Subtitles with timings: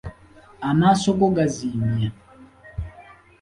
[0.69, 2.07] Amaaso go gazimbye..